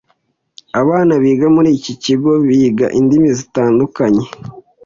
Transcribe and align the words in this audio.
Abana 0.81 1.13
biga 1.23 1.47
muri 1.55 1.69
iki 1.77 1.93
kigo 2.03 2.31
biga 2.47 2.85
indimi 2.99 3.29
zitandukanye 3.39 4.25